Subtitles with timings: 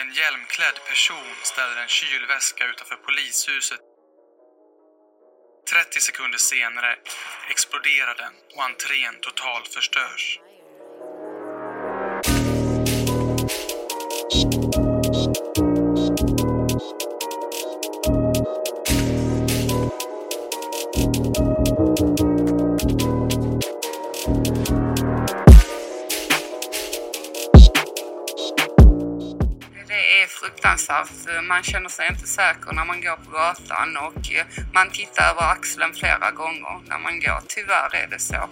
[0.00, 3.80] En hjälmklädd person ställer en kylväska utanför polishuset.
[5.70, 6.96] 30 sekunder senare
[7.50, 10.38] exploderar den och entrén totalförstörs.
[10.38, 10.47] Det
[31.42, 35.42] Man känner sig inte säker när man går på gatan och eh, man tittar över
[35.42, 37.40] axeln flera gånger när man går.
[37.48, 38.48] Tyvärr är det så.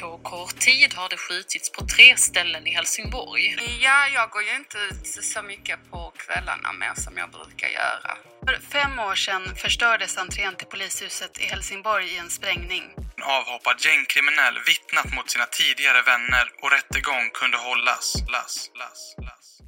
[0.00, 3.56] På kort tid har det skjutits på tre ställen i Helsingborg.
[3.80, 8.16] Ja, jag går ju inte ut så mycket på kvällarna mer som jag brukar göra.
[8.46, 12.84] För fem år sedan förstördes entrén till polishuset i Helsingborg i en sprängning.
[13.16, 18.14] En avhoppad gängkriminell vittnat mot sina tidigare vänner och rättegång kunde hållas.
[18.32, 19.59] Las, las, las.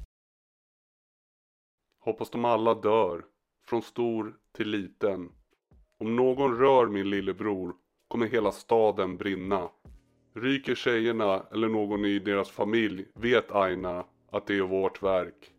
[2.03, 3.25] Hoppas de alla dör.
[3.67, 5.31] Från stor till liten.
[5.99, 7.75] Om någon rör min lillebror
[8.07, 9.69] kommer hela staden brinna.
[10.33, 15.51] Ryker tjejerna eller någon i deras familj vet Aina att det är vårt verk.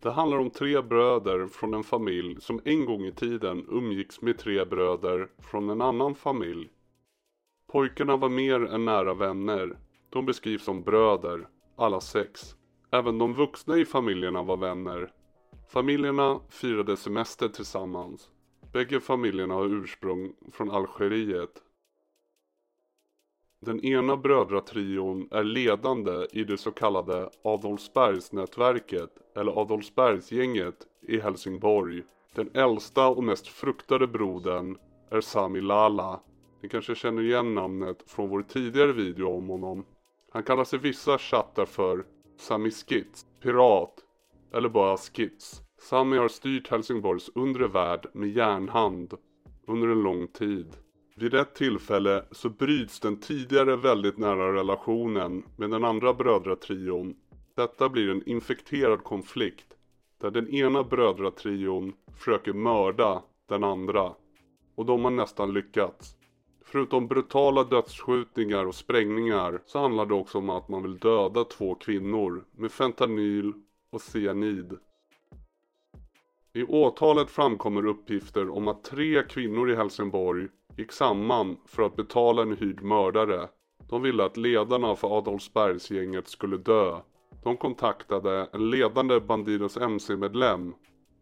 [0.00, 4.38] Det handlar om tre bröder från en familj som en gång i tiden umgicks med
[4.38, 6.70] tre bröder från en annan familj.
[7.72, 9.78] Pojkarna var mer än nära vänner.
[10.10, 12.56] De beskrivs som bröder, alla sex.
[12.94, 15.12] Även de vuxna i familjerna var vänner.
[15.68, 18.30] Familjerna firade semester tillsammans.
[18.72, 21.62] Bägge familjerna har ursprung från Algeriet.
[23.60, 32.02] Den ena brödratrion är ledande i det så kallade Adolfsbergsnätverket eller Adolfsbergsgänget i Helsingborg.
[32.34, 34.78] Den äldsta och mest fruktade brodern
[35.10, 36.20] är Sami Lala.
[36.62, 39.84] Ni kanske känner igen namnet från vår tidigare video om honom.
[40.30, 42.04] Han kallas i vissa chattar för
[42.36, 43.94] Sami Skits, Pirat
[44.52, 45.62] eller bara Skits.
[45.78, 49.14] Sami har styrt Helsingborgs undre värld med järnhand
[49.66, 50.76] under en lång tid.
[51.16, 57.16] Vid ett tillfälle så bryts den tidigare väldigt nära relationen med den andra brödratrion.
[57.56, 59.66] Detta blir en infekterad konflikt
[60.20, 64.12] där den ena brödratrion försöker mörda den andra.
[64.74, 66.16] Och de har nästan lyckats.
[66.74, 71.74] Förutom brutala dödsskjutningar och sprängningar så handlar det också om att man vill döda två
[71.74, 73.52] kvinnor med fentanyl
[73.90, 74.78] och cyanid.
[76.52, 82.42] I åtalet framkommer uppgifter om att tre kvinnor i Helsingborg gick samman för att betala
[82.42, 83.48] en hyrd mördare.
[83.88, 87.00] De ville att ledarna för Adolfsbergsgänget skulle dö.
[87.42, 90.74] De kontaktade en ledande Bandidos MC-medlem.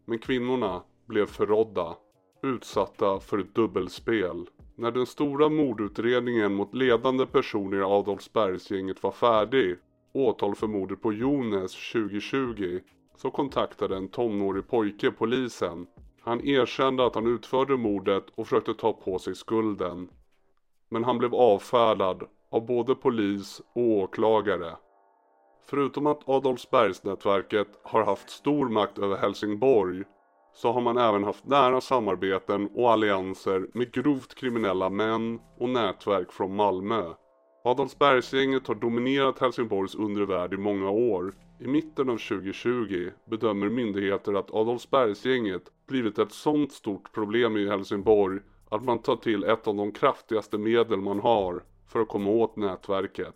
[0.05, 1.95] Men kvinnorna blev förrådda,
[2.41, 4.45] utsatta för ett dubbelspel.
[4.75, 9.77] När den stora mordutredningen mot ledande personer i Adolfsbergsgänget var färdig,
[10.13, 12.79] åtal för mordet på Jones 2020,
[13.17, 15.87] så kontaktade en tonårig pojke polisen.
[16.21, 20.09] Han erkände att han utförde mordet och försökte ta på sig skulden.
[20.89, 24.75] Men han blev avfärdad av både polis och åklagare.
[25.65, 30.03] Förutom att Adolfsbergsnätverket har haft stor makt över Helsingborg
[30.53, 36.31] så har man även haft nära samarbeten och allianser med grovt kriminella män och nätverk
[36.31, 37.13] från Malmö.
[37.63, 41.33] Adolfsbergsgänget har dominerat Helsingborgs undre värld i många år.
[41.59, 48.39] I mitten av 2020 bedömer myndigheter att Adolfsbergsgänget blivit ett sånt stort problem i Helsingborg
[48.69, 52.55] att man tar till ett av de kraftigaste medel man har för att komma åt
[52.55, 53.35] nätverket.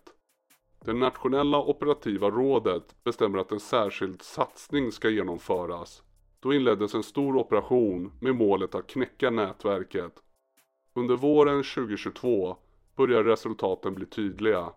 [0.85, 6.03] Det nationella operativa rådet bestämmer att en särskild satsning ska genomföras.
[6.39, 10.13] Då inleddes en stor operation med målet att knäcka nätverket.
[10.93, 12.57] Under våren 2022
[12.95, 14.69] börjar resultaten bli tydliga.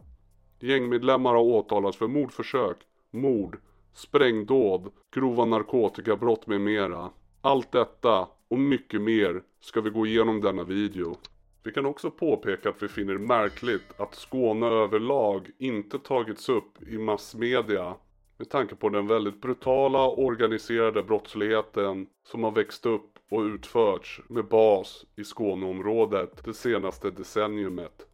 [0.60, 2.76] Gängmedlemmar har åtalats för mordförsök,
[3.10, 3.58] mord,
[3.94, 7.10] sprängdåd, grova narkotikabrott med mera.
[7.40, 11.16] Allt detta och mycket mer ska vi gå igenom denna video.
[11.62, 16.82] Vi kan också påpeka att vi finner det märkligt att Skåne överlag inte tagits upp
[16.88, 17.94] i massmedia
[18.40, 24.48] med tanke på den väldigt brutala organiserade brottsligheten som har växt upp och utförts med
[24.48, 28.06] bas i Skåneområdet det senaste decenniumet.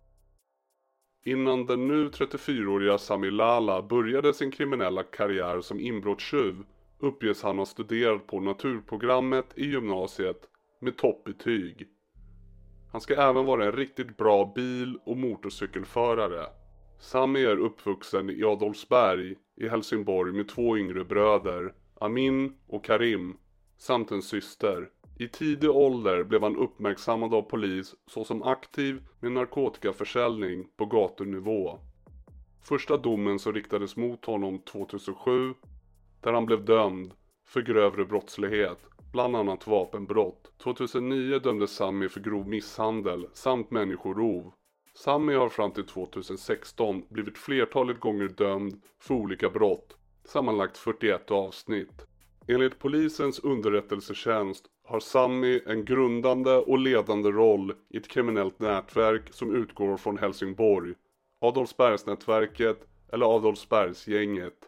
[1.24, 6.64] Innan den nu 34-åriga Sami Lala började sin kriminella karriär som inbrottstjuv
[6.98, 10.48] uppges han ha studerat på naturprogrammet i gymnasiet
[10.80, 11.88] med toppbetyg.
[12.92, 16.46] Han ska även vara en riktigt bra bil och motorcykelförare.
[16.98, 23.36] Sami är uppvuxen i Adolfsberg i Helsingborg med två yngre bröder, Amin och Karim,
[23.78, 24.90] samt en syster.
[25.18, 31.78] I tidig ålder blev han uppmärksammad av polis såsom aktiv med narkotikaförsäljning på gatunivå.
[32.62, 35.54] Första domen som riktades mot honom 2007
[36.20, 37.14] där han blev dömd
[37.46, 38.78] för grövre brottslighet,
[39.12, 40.52] bland annat vapenbrott.
[40.58, 44.52] 2009 dömdes Sami för grov misshandel samt människorov.
[44.98, 52.06] Sami har fram till 2016 blivit flertalet gånger dömd för olika brott, sammanlagt 41 avsnitt.
[52.48, 59.54] Enligt polisens underrättelsetjänst har Sami en grundande och ledande roll i ett kriminellt nätverk som
[59.54, 60.94] utgår från Helsingborg,
[61.40, 64.58] Adolfsbergsnätverket eller Adolfsbergsgänget.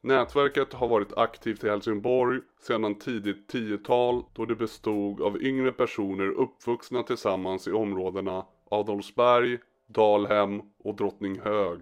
[0.00, 6.28] Nätverket har varit aktivt i Helsingborg sedan tidigt 10-tal då det bestod av yngre personer
[6.28, 9.58] uppvuxna tillsammans i områdena Adolfsberg,
[9.94, 11.80] Dalhem och Drottninghög.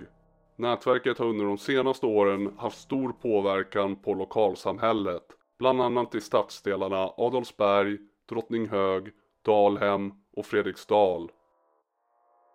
[0.56, 5.22] Nätverket har under de senaste åren haft stor påverkan på lokalsamhället,
[5.58, 7.98] bland annat i stadsdelarna Adolfsberg,
[8.28, 9.10] Drottninghög,
[9.44, 11.30] Dalhem och Fredriksdal.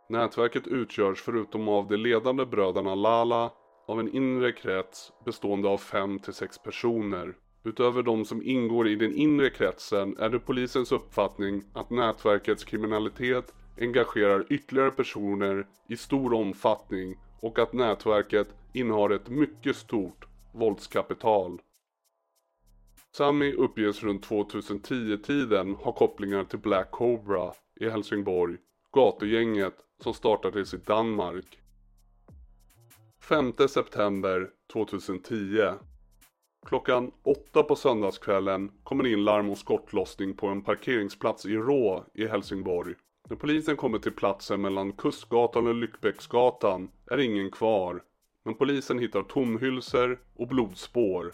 [0.09, 3.51] Nätverket utgörs förutom av de ledande bröderna Lala
[3.88, 7.36] av en inre krets bestående av 5 till 6 personer.
[7.63, 13.54] Utöver de som ingår i den inre kretsen är det polisens uppfattning att nätverkets kriminalitet
[13.77, 21.62] engagerar ytterligare personer i stor omfattning och att nätverket innehar ett mycket stort våldskapital.
[23.12, 28.57] Sami uppges runt 2010-tiden ha kopplingar till Black Cobra i Helsingborg,
[28.91, 31.59] gatugänget som startades i Danmark.
[33.19, 35.73] 5 september 2010
[36.65, 42.27] Klockan åtta på söndagskvällen kommer in larm om skottlossning på en parkeringsplats i Rå i
[42.27, 42.95] Helsingborg.
[43.29, 48.03] När polisen kommer till platsen mellan Kustgatan och Lyckbäcksgatan är ingen kvar.
[48.45, 51.33] Men polisen hittar tomhylsor och blodspår.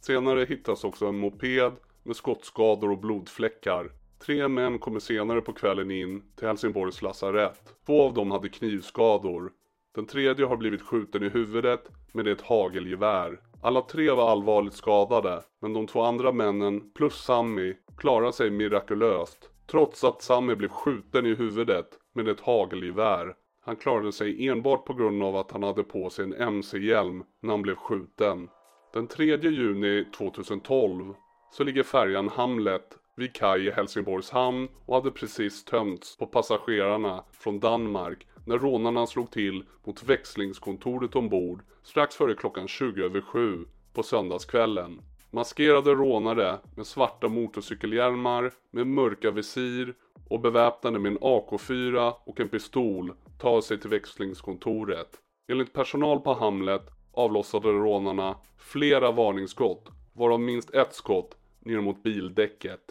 [0.00, 1.72] Senare hittas också en moped
[2.02, 3.90] med skottskador och blodfläckar.
[4.18, 7.74] Tre män kommer senare på kvällen in till Helsingborgs lasarett.
[7.86, 9.52] Två av dem hade knivskador.
[9.94, 13.40] Den tredje har blivit skjuten i huvudet med ett hagelgevär.
[13.62, 19.51] Alla tre var allvarligt skadade, men de två andra männen plus Sammy klarar sig mirakulöst.
[19.66, 23.34] Trots att Sammy blev skjuten i huvudet med ett hagelgevär.
[23.64, 27.50] Han klarade sig enbart på grund av att han hade på sig en MC-hjälm när
[27.50, 28.48] han blev skjuten.
[28.92, 31.14] Den 3 juni 2012
[31.52, 37.24] så ligger färjan Hamlet vid kaj i Helsingborgs hamn och hade precis tömts på passagerarna
[37.32, 43.64] från Danmark när rånarna slog till mot växlingskontoret ombord strax före klockan 20 över 7
[43.92, 45.00] på söndagskvällen.
[45.34, 49.94] Maskerade rånare med svarta motorcykelhjälmar med mörka visir
[50.28, 55.08] och beväpnade med en AK4 och en pistol tar sig till växlingskontoret.
[55.48, 56.82] Enligt personal på Hamlet
[57.12, 62.82] avlossade rånarna flera varningsskott varav minst ett skott ner mot bildäcket.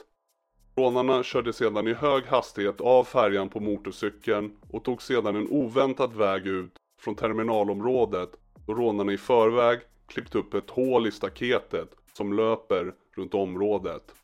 [0.76, 6.14] Rånarna körde sedan i hög hastighet av färjan på motorcykeln och tog sedan en oväntad
[6.14, 8.30] väg ut från terminalområdet
[8.68, 14.16] då rånarna i förväg klippt upp ett hål i staketet som löper runt området.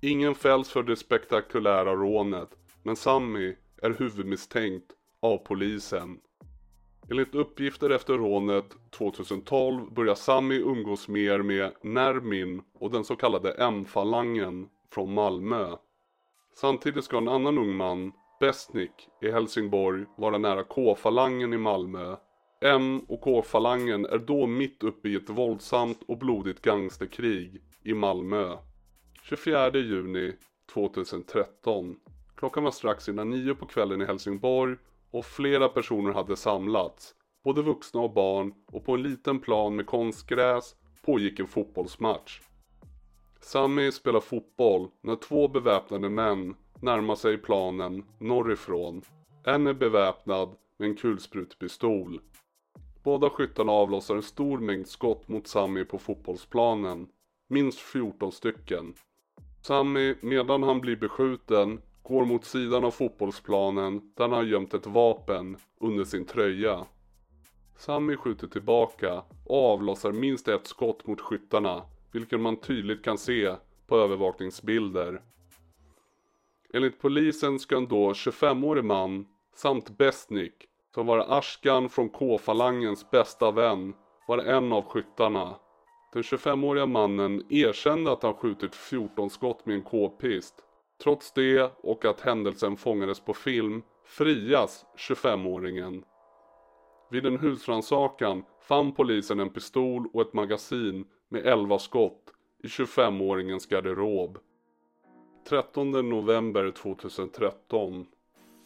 [0.00, 2.48] Ingen fälls för det spektakulära rånet
[2.82, 6.20] men Sammy är huvudmisstänkt av polisen.
[7.10, 13.52] Enligt uppgifter efter rånet 2012 börjar Sammy umgås mer med Nermin och den så kallade
[13.52, 15.76] M-falangen från Malmö.
[16.54, 22.16] Samtidigt ska en annan ung man, Besnik, i Helsingborg vara nära K-falangen i Malmö.
[22.66, 28.56] M och K-falangen är då mitt uppe i ett våldsamt och blodigt gangsterkrig i Malmö.
[29.22, 30.32] 24 juni
[30.72, 31.96] 2013.
[32.36, 34.76] Klockan var strax innan nio på kvällen i Helsingborg
[35.10, 39.86] och flera personer hade samlats, både vuxna och barn och på en liten plan med
[39.86, 42.40] konstgräs pågick en fotbollsmatch.
[43.40, 49.02] Sammy spelar fotboll när två beväpnade män närmar sig planen norrifrån.
[49.44, 52.20] En är beväpnad med en kulsprutpistol.
[53.04, 57.08] Båda skyttarna avlossar en stor mängd skott mot Sami på fotbollsplanen.
[57.48, 58.94] Minst 14 stycken.
[59.62, 64.86] Sami medan han blir beskjuten, går mot sidan av fotbollsplanen där han har gömt ett
[64.86, 66.86] vapen under sin tröja.
[67.76, 71.82] Sami skjuter tillbaka och avlossar minst ett skott mot skyttarna,
[72.12, 73.54] vilket man tydligt kan se
[73.86, 75.22] på övervakningsbilder.
[76.72, 83.50] Enligt polisen ska en då 25-årig man samt Besnik, som var Ashkan från K-falangens bästa
[83.50, 83.94] vän,
[84.28, 85.56] var en av skyttarna.
[86.12, 90.54] Den 25-åriga mannen erkände att han skjutit 14 skott med en k-pist.
[91.02, 96.02] Trots det och att händelsen fångades på film frias 25-åringen.
[97.10, 102.32] Vid en husrannsakan fann polisen en pistol och ett magasin med 11 skott
[102.62, 104.38] i 25-åringens garderob.
[105.48, 108.06] 13 november 2013.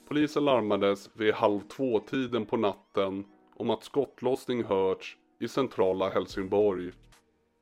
[0.09, 3.25] Polisen larmades vid halv två-tiden på natten
[3.57, 6.93] om att skottlossning hörts i centrala Helsingborg.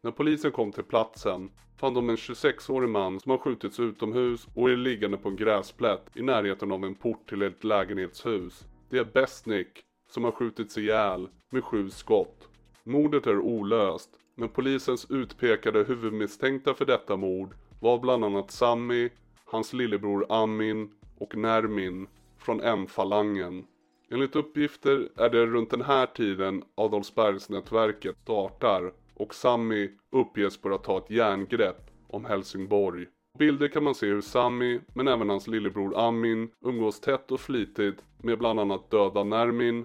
[0.02, 4.70] När polisen kom till platsen fann de en 26-årig man som har skjutits utomhus och
[4.70, 8.64] är liggande på en gräsplätt i närheten av en port till ett lägenhetshus.
[8.90, 12.48] Det är Besnik som har skjutits ihjäl med sju skott.
[12.84, 19.10] Mordet är olöst, men polisens utpekade huvudmisstänkta för detta mord var bland annat Sami,
[19.44, 22.06] hans lillebror Amin och Nermin
[22.46, 23.66] från M-falangen.
[24.10, 30.98] Enligt uppgifter är det runt den här tiden Adolfsbergsnätverket startar och Sami uppges börja ta
[30.98, 33.06] ett järngrepp om Helsingborg.
[33.06, 37.40] På bilder kan man se hur Sami, men även hans lillebror Amin, umgås tätt och
[37.40, 39.84] flitigt med bland annat döda Nermin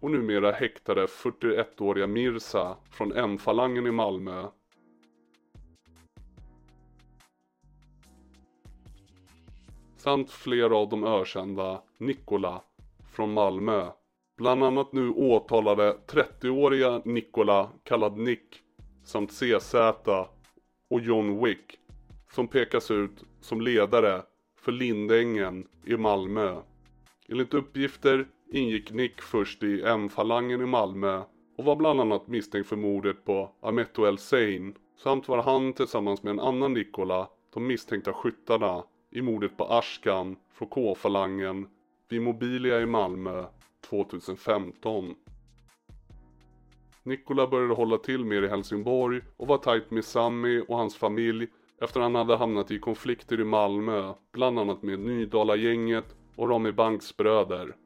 [0.00, 4.46] och numera häktade 41-åriga Mirza från M-falangen i Malmö.
[10.00, 12.62] Samt flera av de ökända Nikola
[13.12, 13.86] från Malmö.
[14.36, 18.62] Bland annat nu åtalade 30-åriga Nikola kallad Nick
[19.04, 19.74] samt CZ
[20.90, 21.78] och John Wick
[22.32, 24.22] som pekas ut som ledare
[24.60, 26.56] för Lindängen i Malmö.
[27.28, 31.22] Enligt uppgifter ingick Nick först i M-falangen i Malmö
[31.58, 36.22] och var bland annat misstänkt för mordet på Ametto El Sein samt var han tillsammans
[36.22, 41.68] med en annan Nikola de misstänkta skyttarna i mordet på Ashkan från K-falangen
[42.08, 43.44] vid Mobilia i Malmö
[43.80, 45.14] 2015.
[47.02, 51.46] Nikola började hålla till mer i Helsingborg och var tajt med Sami och hans familj
[51.80, 57.16] efter han hade hamnat i konflikter i Malmö, bland annat med Nydala-gänget och Rami Banks
[57.16, 57.76] bröder.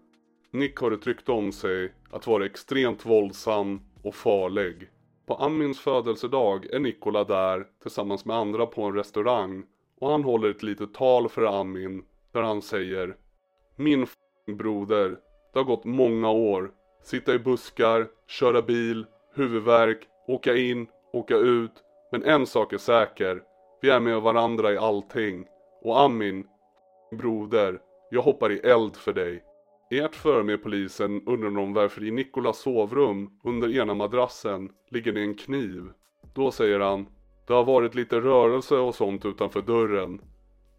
[0.50, 4.90] Nick har ett rykte om sig att vara extremt våldsam och farlig.
[5.26, 9.64] På Amins födelsedag är Nikola där tillsammans med andra på en restaurang
[10.00, 13.16] och han håller ett litet tal för Amin där han säger
[13.76, 14.06] Min
[14.46, 15.18] broder,
[15.52, 16.70] det har gått många år.
[17.02, 21.72] Sitta i buskar, köra bil, huvudvärk, åka in, åka ut.
[22.12, 23.42] Men en sak är säker.
[23.80, 25.46] Vi är med varandra i allting.
[25.82, 26.46] Och Amin,
[27.10, 29.42] broder, jag hoppar i eld för dig.
[29.90, 35.12] I ett förhör med polisen undrar de varför i Nikolas sovrum under ena madrassen ligger
[35.12, 35.82] det en kniv.
[36.34, 37.06] Då säger han
[37.46, 40.20] det har varit lite rörelse och sånt utanför dörren.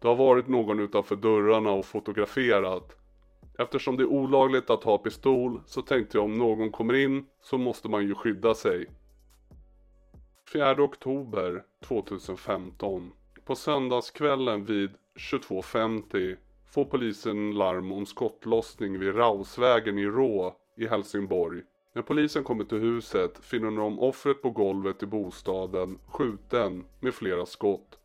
[0.00, 2.96] Det har varit någon utanför dörrarna och fotograferat.
[3.58, 7.58] Eftersom det är olagligt att ha pistol så tänkte jag om någon kommer in så
[7.58, 8.86] måste man ju skydda sig.
[10.52, 13.12] 4 oktober 2015.
[13.44, 21.62] På söndagskvällen vid 22.50 får polisen larm om skottlossning vid Rausvägen i Rå i Helsingborg.
[21.96, 27.46] När polisen kommer till huset finner de offret på golvet i bostaden skjuten med flera
[27.46, 27.98] skott.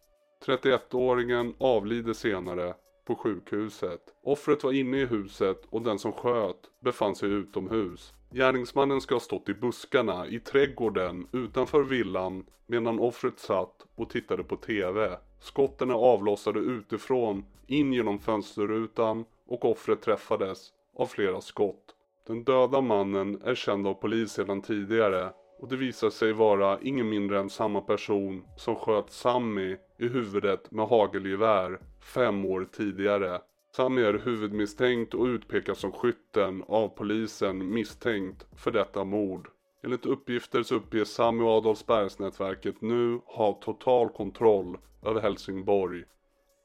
[0.45, 2.73] 31-åringen avlider senare
[3.05, 4.01] på sjukhuset.
[4.23, 8.13] Offret var inne i huset och den som sköt befann sig utomhus.
[8.29, 14.43] Gärningsmannen ska ha stått i buskarna i trädgården utanför villan medan offret satt och tittade
[14.43, 15.17] på TV.
[15.39, 21.90] Skotten är avlossade utifrån in genom fönsterrutan och offret träffades av flera skott.
[22.31, 27.09] Den döda mannen är känd av polis sedan tidigare och det visar sig vara ingen
[27.09, 31.79] mindre än samma person som sköt Sammy i huvudet med hagelgevär
[32.15, 33.41] fem år tidigare.
[33.75, 39.47] Sammy är huvudmisstänkt och utpekas som skytten av polisen misstänkt för detta mord.
[39.83, 46.03] Enligt uppgifter så uppges Sami och Adolfsbergsnätverket nu ha total kontroll över Helsingborg.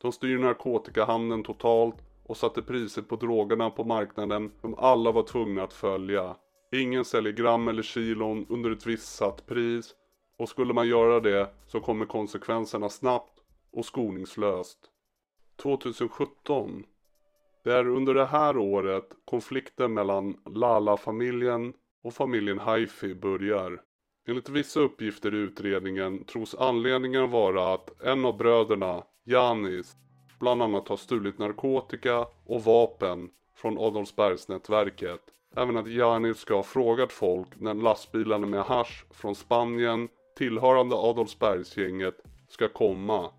[0.02, 5.62] De styr narkotikahandeln totalt och satte priset på drogerna på marknaden som alla var tvungna
[5.62, 6.36] att följa.
[6.72, 9.94] Ingen säljer gram eller kilon under ett visst satt pris
[10.38, 13.40] och skulle man göra det så kommer konsekvenserna snabbt
[13.72, 14.78] och skoningslöst.
[15.62, 16.84] 2017
[17.64, 21.72] Det är under det här året konflikten mellan Lala-familjen
[22.04, 23.82] och familjen Haifi börjar.
[24.28, 29.96] Enligt vissa uppgifter i utredningen tros anledningen vara att en av bröderna, Janis,
[30.38, 35.20] bland annat har stulit narkotika och vapen från Adolfsbergsnätverket.
[35.56, 42.14] Även att Janis ska ha frågat folk när lastbilarna med hash från Spanien tillhörande Adolfsbergsgänget
[42.48, 43.30] ska komma.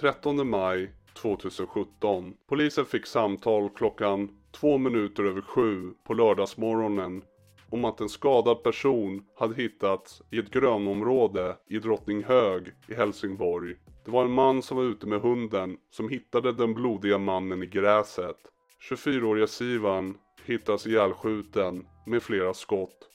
[0.00, 2.34] 13 maj 2017.
[2.46, 7.22] Polisen fick samtal klockan två minuter över sju på lördagsmorgonen
[7.70, 13.76] om att en skadad person hade hittats i ett grönområde i Drottninghög i Helsingborg.
[14.04, 17.66] Det var en man som var ute med hunden som hittade den blodiga mannen i
[17.66, 18.36] gräset.
[18.90, 23.08] 24-åriga Sivan hittas ihjälskjuten med flera skott.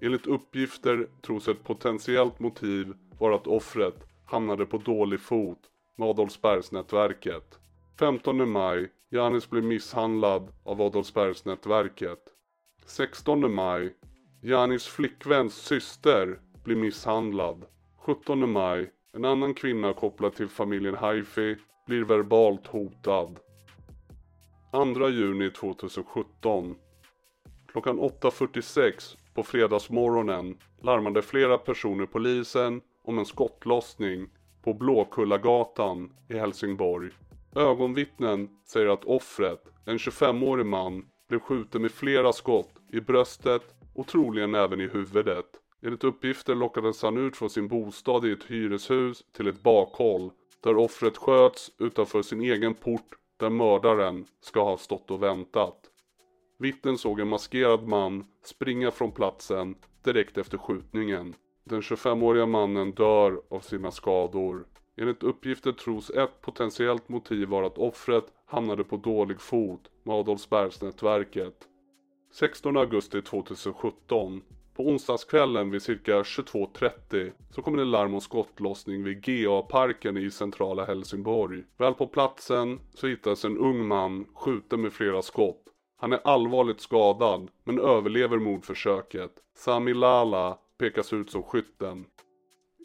[0.00, 3.94] Enligt uppgifter tros ett potentiellt motiv vara att offret
[4.26, 5.60] hamnade på dålig fot
[5.96, 7.58] med Adolfsbergsnätverket.
[7.98, 12.18] 15 maj, Janis blev misshandlad av Adolfsbergsnätverket.
[12.86, 13.94] 16 maj,
[14.42, 17.64] Janis flickväns syster blir misshandlad.
[17.98, 18.90] 17 maj.
[19.16, 21.56] En annan kvinna kopplad till familjen Haifi
[21.86, 23.38] blir verbalt hotad.
[24.72, 26.74] 2 juni 2017.
[27.72, 34.28] Klockan 8.46 på fredagsmorgonen larmade flera personer polisen om en skottlossning
[34.64, 37.10] på Blåkullagatan i Helsingborg.
[37.54, 43.62] Ögonvittnen säger att offret, en 25-årig man, blev skjuten med flera skott i bröstet
[43.94, 45.46] och troligen även i huvudet.
[45.82, 50.30] Enligt uppgifter lockades han ut från sin bostad i ett hyreshus till ett bakhåll
[50.62, 55.90] där offret sköts utanför sin egen port där mördaren ska ha stått och väntat.
[56.58, 61.34] Vittnen såg en maskerad man springa från platsen direkt efter skjutningen.
[61.64, 64.66] Den 25-åriga mannen dör av sina skador.
[64.96, 71.68] Enligt uppgifter tros ett potentiellt motiv vara att offret hamnade på dålig fot med Adolfsbergsnätverket.
[72.32, 74.42] 16 augusti 2017.
[74.76, 80.84] På onsdagskvällen vid cirka 22.30 så kommer det larm om skottlossning vid GA-parken i centrala
[80.84, 81.64] Helsingborg.
[81.76, 85.62] Väl på platsen så hittas en ung man skjuten med flera skott.
[85.96, 89.32] Han är allvarligt skadad men överlever mordförsöket.
[89.54, 92.04] Sami Lala pekas ut som skytten.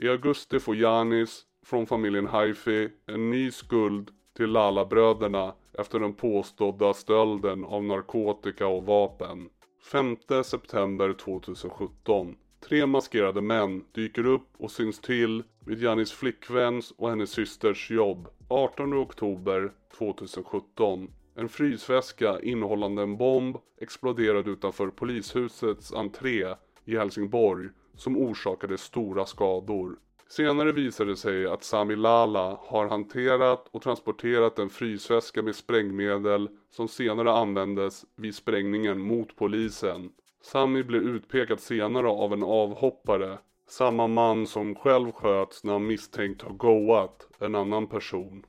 [0.01, 6.93] I augusti får Janis från familjen Haifi en ny skuld till Lala-bröderna efter den påstådda
[6.93, 9.49] stölden av narkotika och vapen.
[9.81, 12.35] 5 september 2017.
[12.59, 18.27] Tre maskerade män dyker upp och syns till vid Janis flickväns och hennes systers jobb.
[18.47, 21.11] 18 oktober 2017.
[21.35, 29.99] En frysväska innehållande en bomb exploderade utanför polishusets entré i Helsingborg som orsakade stora skador.
[30.31, 36.49] Senare visade det sig att Sami Lala har hanterat och transporterat en frysväska med sprängmedel
[36.69, 40.11] som senare användes vid sprängningen mot polisen.
[40.41, 43.37] Sami blev utpekad senare av en avhoppare,
[43.69, 48.45] samma man som själv sköts när han misstänkt ha goat en annan person.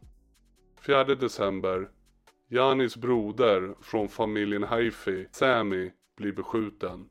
[0.86, 1.88] 4 december.
[2.48, 7.08] Janis broder från familjen Haifi, Sami, blir beskjuten.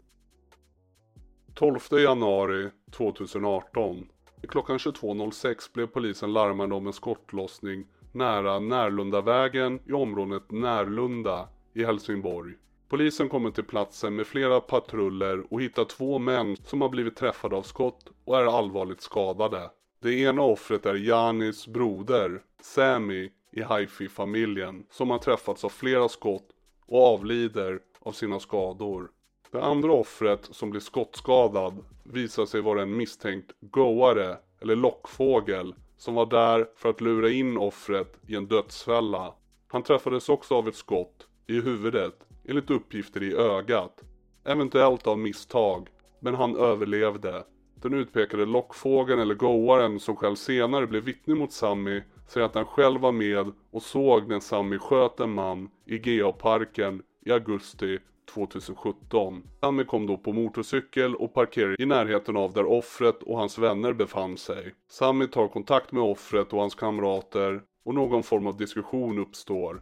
[1.56, 4.08] 12 januari 2018
[4.48, 12.54] Klockan 22.06 blev polisen larmad om en skottlossning nära Närlundavägen i området Närlunda i Helsingborg.
[12.90, 17.56] Polisen kommer till platsen med flera patruller och hittar två män som har blivit träffade
[17.56, 19.70] av skott och är allvarligt skadade.
[20.02, 26.50] Det ena offret är Janis broder, Sami i Haifi-familjen, som har träffats av flera skott
[26.86, 29.10] och avlider av sina skador.
[29.52, 36.16] Det andra offret som blir skottskadad visar sig vara en misstänkt goare eller lockfågel som
[36.16, 39.34] var där för att lura in offret i en dödsfälla.
[39.68, 44.04] Han träffades också av ett skott i huvudet, enligt uppgifter i ögat.
[44.44, 45.88] Eventuellt av misstag,
[46.20, 47.44] men han överlevde.
[47.76, 52.66] Den utpekade lockfågeln eller goaren som själv senare blev vittne mot Sammy säger att han
[52.66, 59.44] själv var med och såg när Sammy sköt en man i GA-parken i augusti 2017.
[59.60, 63.94] Sami kom då på motorcykel och parkerade i närheten av där offret och hans vänner
[63.94, 64.74] befann sig.
[64.90, 69.82] Sami tar kontakt med offret och hans kamrater och någon form av diskussion uppstår.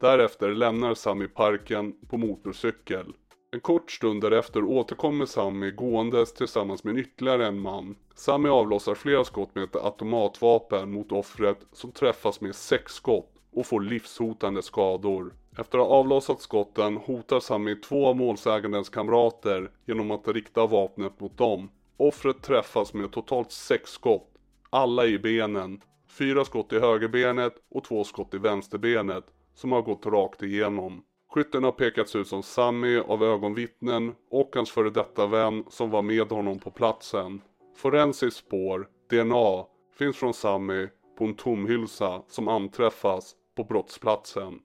[0.00, 3.12] Därefter lämnar Sami parken på motorcykel.
[3.52, 7.96] En kort stund därefter återkommer Sami gåendes tillsammans med ytterligare en man.
[8.14, 13.66] Sami avlossar flera skott med ett automatvapen mot offret som träffas med sex skott och
[13.66, 15.34] får livshotande skador.
[15.58, 21.20] Efter att ha avlossat skotten hotar Sami två av målsägandens kamrater genom att rikta vapnet
[21.20, 21.70] mot dem.
[21.96, 24.28] Offret träffas med totalt sex skott,
[24.70, 25.80] alla i benen.
[26.18, 31.02] Fyra skott i högerbenet och två skott i vänsterbenet som har gått rakt igenom.
[31.34, 36.02] Skytten har pekats ut som Sami av ögonvittnen och hans före detta vän som var
[36.02, 37.40] med honom på platsen.
[37.76, 39.66] Forensiskt spår, DNA,
[39.98, 44.58] finns från Sami på en tomhylsa som anträffas på brottsplatsen.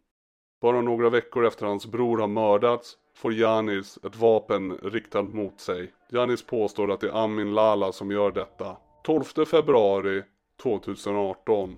[0.65, 5.93] Bara några veckor efter hans bror har mördats får Janis ett vapen riktat mot sig.
[6.10, 8.78] Janis påstår att det är Amin Lala som gör detta.
[9.04, 10.23] 12 februari
[10.63, 11.78] 2018.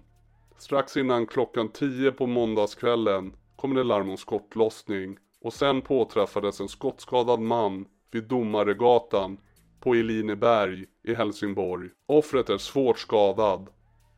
[0.58, 6.70] Strax innan klockan 10 på måndagskvällen kommer det larm om skottlossning och sen påträffades en
[6.70, 9.38] skottskadad man vid Domaregatan
[9.80, 11.90] på Elineberg i Helsingborg.
[12.06, 13.70] Offret är svårt skadad.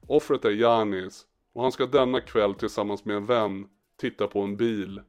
[0.08, 3.68] Offret är Janis och han ska denna kväll tillsammans med en vän
[4.00, 5.02] titta på en bil.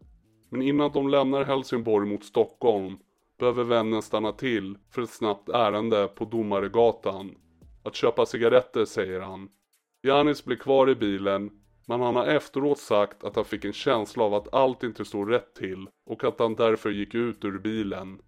[0.48, 2.98] Men innan de lämnar Helsingborg mot Stockholm
[3.38, 7.34] behöver vännen stanna till för ett snabbt ärende på Domaregatan.
[7.82, 9.48] Att köpa cigaretter säger han.
[10.02, 11.50] Janis blir kvar i bilen
[11.90, 15.30] men han har efteråt sagt att han fick en känsla av att allt inte stod
[15.30, 18.18] rätt till och att han därför gick ut ur bilen.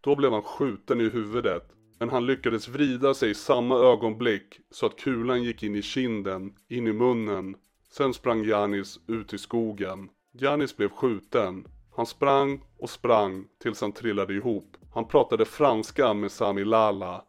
[0.00, 1.72] Då blev han skjuten i huvudet.
[1.98, 6.54] Men han lyckades vrida sig i samma ögonblick så att kulan gick in i kinden,
[6.68, 7.56] in i munnen.
[7.96, 10.08] Sen sprang Janis ut i skogen.
[10.32, 11.66] Janis blev skjuten.
[11.96, 14.76] Han sprang och sprang tills han trillade ihop.
[14.94, 17.24] Han pratade franska med Sami Lala.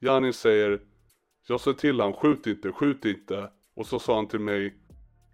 [0.00, 0.80] Janis säger
[1.48, 3.50] Jag sa till han skjut inte, skjut inte.
[3.76, 4.74] Och så sa han till mig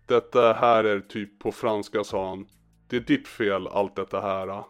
[0.08, 2.46] Detta här är typ på franska sa han.
[2.88, 4.64] Det är ditt fel allt detta här.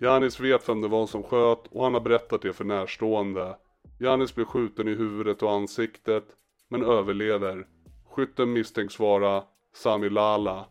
[0.00, 3.56] Janis vet vem det var som sköt och han har berättat det för närstående.
[4.00, 6.24] Janis blir skjuten i huvudet och ansiktet
[6.68, 7.66] men överlever.
[8.10, 10.66] Skytten misstänks vara Sami Lala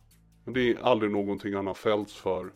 [0.45, 2.53] men det är aldrig någonting han har fällts för.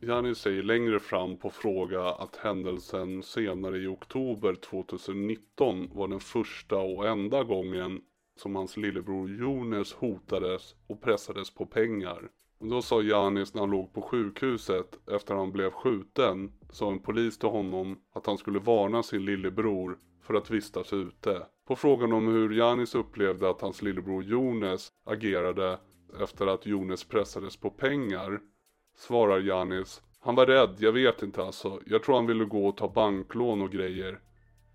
[0.00, 6.78] Janis säger längre fram på fråga att händelsen senare i oktober 2019 var den första
[6.78, 8.00] och enda gången
[8.36, 12.30] som hans lillebror Jonas hotades och pressades på pengar.
[12.58, 17.38] Då sa Janis när han låg på sjukhuset efter han blev skjuten, sa en polis
[17.38, 21.46] till honom att han skulle varna sin lillebror för att vistas ute.
[21.66, 25.78] På frågan om hur Janis upplevde att hans lillebror Jones agerade
[26.20, 28.40] efter att Jones pressades på pengar
[28.96, 31.80] svarar Janis Han var rädd, jag vet inte alltså.
[31.86, 34.20] Jag tror han ville gå och ta banklån och grejer.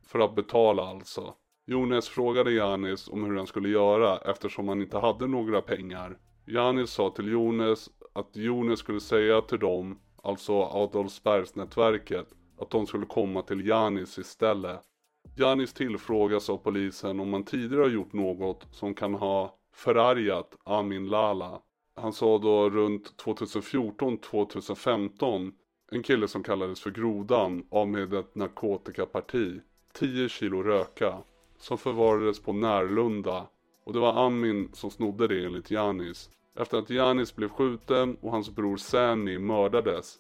[0.08, 1.34] För att betala alltså.
[1.66, 6.18] Jones frågade Janis om hur han skulle göra eftersom han inte hade några pengar.
[6.46, 13.06] Janis sa till Jones att Jones skulle säga till dem, alltså Adolfsbergsnätverket, att de skulle
[13.06, 14.89] komma till Janis istället.
[15.36, 21.08] Janis tillfrågas av polisen om han tidigare har gjort något som kan ha förargat Amin
[21.08, 21.62] Lala.
[21.96, 25.52] Han sa då runt 2014-2015
[25.92, 29.62] en kille som kallades för Grodan av med ett narkotikaparti,
[29.94, 31.18] 10 kilo röka,
[31.60, 33.48] som förvarades på Närlunda
[33.84, 36.30] och det var Amin som snodde det enligt Janis.
[36.56, 40.20] Efter att Janis blev skjuten och hans bror Sani mördades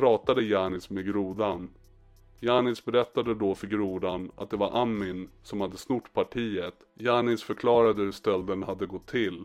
[0.00, 1.70] pratade Janis med grodan.
[2.42, 6.74] Janis berättade då för grodan att det var Amin som hade snort partiet.
[6.94, 9.44] Janis förklarade hur stölden hade gått till.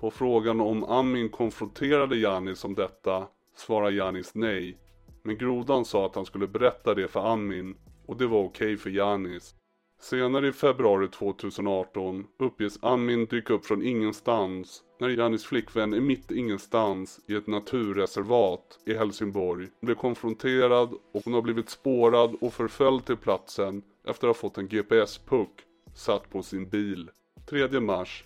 [0.00, 4.78] På frågan om Amin konfronterade Janis om detta svarade Janis nej.
[5.22, 8.76] Men grodan sa att han skulle berätta det för Amin och det var okej okay
[8.76, 9.54] för Janis.
[10.00, 16.30] Senare i februari 2018 uppges Amin dyka upp från ingenstans när Janis flickvän är mitt
[16.30, 22.52] ingenstans i ett naturreservat i Helsingborg Hon blir konfronterad och hon har blivit spårad och
[22.52, 25.50] förföljd till platsen efter att ha fått en GPS-puck
[25.94, 27.10] satt på sin bil.
[27.48, 28.24] 3 mars.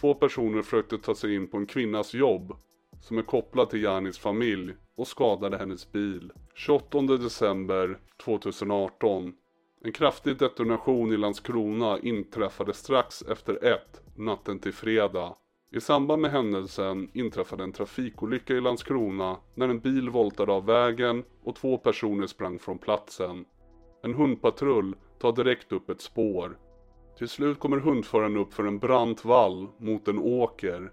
[0.00, 2.56] Två personer försökte ta sig in på en kvinnas jobb
[3.00, 6.32] som är kopplad till Janis familj och skadade hennes bil.
[6.54, 9.32] 28 december 2018
[9.84, 15.34] en kraftig detonation i Landskrona inträffade strax efter ett natten till fredag.
[15.72, 21.24] I samband med händelsen inträffade en trafikolycka i Landskrona när en bil voltade av vägen
[21.44, 23.44] och två personer sprang från platsen.
[24.02, 26.58] En hundpatrull tar direkt upp ett spår.
[27.18, 30.92] Till slut kommer hundföraren upp för en brant vall mot en åker.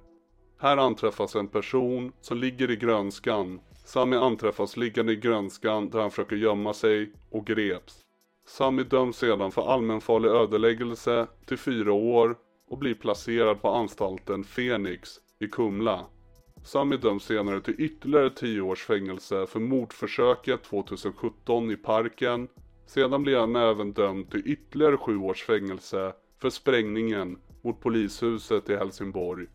[0.59, 3.59] Här anträffas en person som ligger i grönskan.
[3.85, 8.08] Sami anträffas liggande i grönskan där han försöker gömma sig och greps.
[8.49, 15.09] Sami döms sedan för allmänfarlig ödeläggelse till fyra år och blir placerad på anstalten Fenix
[15.39, 16.05] i Kumla.
[16.63, 22.47] Sami döms senare till ytterligare 10 års fängelse för mordförsöket 2017 i parken.
[22.85, 28.75] Sedan blir han även dömd till ytterligare 7 års fängelse för sprängningen mot polishuset i
[28.75, 29.47] Helsingborg.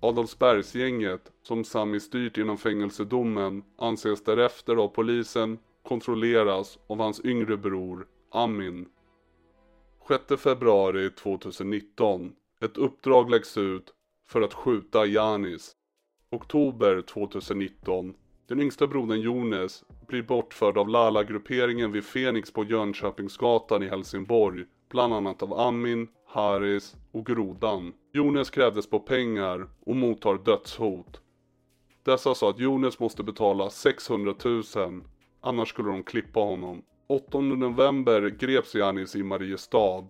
[0.00, 8.06] Adolfsbergsgänget, som Sami styrt inom fängelsedomen, anses därefter av polisen kontrolleras av hans yngre bror
[8.30, 8.88] Amin.
[10.08, 12.32] 6 februari 2019.
[12.60, 13.94] Ett uppdrag läggs ut
[14.26, 15.72] för att skjuta Janis.
[16.30, 18.14] Oktober 2019.
[18.46, 24.64] Den yngsta brodern Jones blir bortförd av Lala-grupperingen vid Fenix på Jönköpingsgatan i Helsingborg.
[24.90, 27.92] Bland annat av Amin, Haris och Grodan.
[28.12, 31.20] Jones krävdes på pengar och mottar dödshot.
[32.02, 34.62] Dessa sa att Jones måste betala 600 000
[35.40, 36.82] annars skulle de klippa honom.
[37.10, 40.04] 8 november greps Janis i Mariestad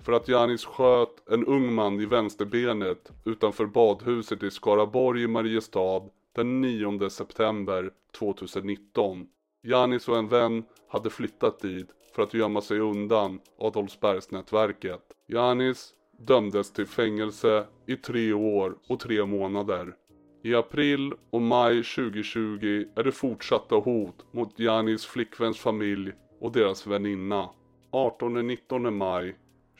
[0.00, 6.02] för att Janis sköt en ung man i vänsterbenet utanför badhuset i Skaraborg i Mariestad
[6.34, 9.26] den 9 september 2019.
[9.62, 15.02] Janis och en vän hade flyttat dit för att gömma sig undan Adolfsbergsnätverket.
[15.26, 19.94] Janis dömdes till fängelse i tre år och tre månader.
[20.42, 26.86] I april och maj 2020 är det fortsatta hot mot Janis flickväns familj och deras
[26.86, 27.50] väninna.
[27.92, 29.36] 18-19 maj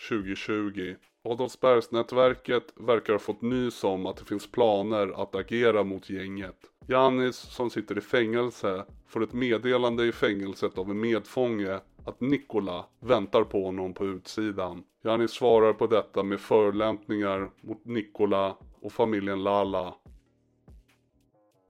[0.09, 0.95] 2020.
[1.25, 6.57] Adolfsbergsnätverket verkar ha fått nys om att det finns planer att agera mot gänget.
[6.87, 12.85] Janis som sitter i fängelse får ett meddelande i fängelset av en medfånge att Nikola
[13.01, 14.83] väntar på honom på utsidan.
[15.05, 19.95] Janis svarar på detta med förolämpningar mot Nikola och familjen Lala.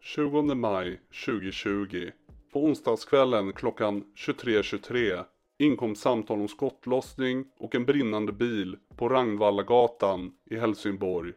[0.00, 2.10] 20 maj 2020.
[2.52, 5.24] På onsdagskvällen klockan 23.23 .23
[5.58, 11.32] inkom samtal om skottlossning och en brinnande bil på Ragnvallagatan i Helsingborg.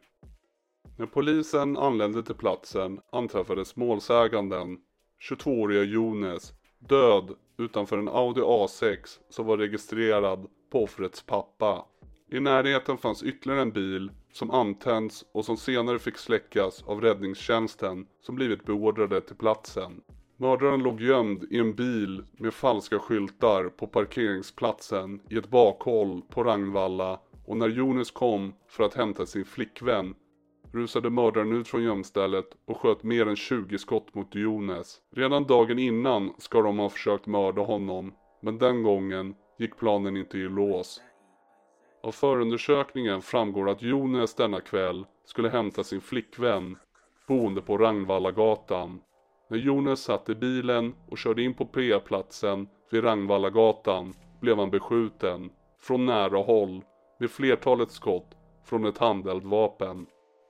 [0.98, 4.78] När polisen anlände till platsen anträffades målsäganden,
[5.30, 11.86] 22-åriga Jones, död utanför en Audi A6 som var registrerad på offrets pappa.
[12.34, 18.08] I närheten fanns ytterligare en bil som antänts och som senare fick släckas av räddningstjänsten
[18.22, 20.02] som blivit beordrade till platsen.
[20.38, 26.44] Mördaren låg gömd i en bil med falska skyltar på parkeringsplatsen i ett bakhåll på
[26.44, 30.16] Ragnvalla och när Jonas kom för att hämta sin flickvän
[30.72, 35.02] rusade mördaren ut från gömstället och sköt mer än 20 skott mot Jonas.
[35.16, 40.38] Redan dagen innan ska de ha försökt mörda honom, men den gången gick planen inte
[40.38, 41.02] i lås.
[42.04, 46.78] Av förundersökningen framgår att Jones denna kväll skulle hämta sin flickvän
[47.28, 49.02] boende på Ragnvallagatan.
[49.50, 55.50] När Jones satt i bilen och körde in på P-platsen vid Ragnvallagatan blev han beskjuten
[55.82, 56.84] från nära håll
[57.20, 60.06] med flertalet skott från ett handeldvapen.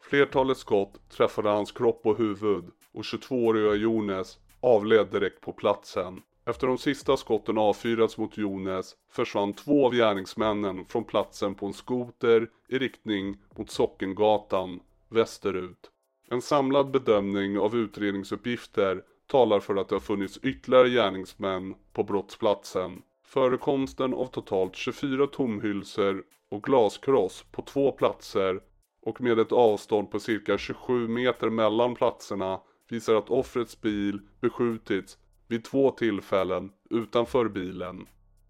[0.10, 6.22] Flertalet skott träffade hans kropp och huvud och 22-åriga Jones avled direkt på platsen.
[6.46, 11.74] Efter de sista skotten avfyrats mot Jones försvann två av gärningsmännen från platsen på en
[11.74, 15.92] skoter i riktning mot Sockengatan västerut.
[16.30, 23.02] En samlad bedömning av utredningsuppgifter talar för att det har funnits ytterligare gärningsmän på brottsplatsen.
[23.24, 28.60] Förekomsten av totalt 24 tomhylsor och glaskross på två platser
[29.02, 35.18] och med ett avstånd på cirka 27 meter mellan platserna visar att offrets bil beskjutits
[35.52, 38.08] vid två tillfällen utanför bilen.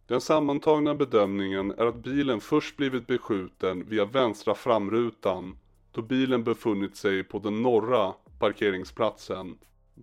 [0.08, 5.58] Den sammantagna bedömningen är att bilen först blivit beskjuten via vänstra framrutan
[5.92, 9.58] då bilen befunnit sig på den norra parkeringsplatsen.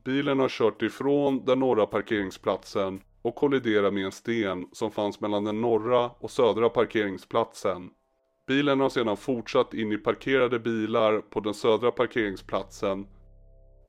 [0.05, 5.45] Bilen har kört ifrån den norra parkeringsplatsen och kolliderat med en sten som fanns mellan
[5.45, 7.91] den norra och södra parkeringsplatsen.
[8.47, 13.07] Bilen har sedan fortsatt in i parkerade bilar på den södra parkeringsplatsen